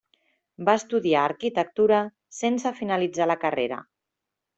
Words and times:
Va 0.69 0.73
estudiar 0.79 1.19
arquitectura, 1.25 1.99
sense 2.39 2.71
finalitzar 2.79 3.29
la 3.33 3.37
carrera. 3.45 3.79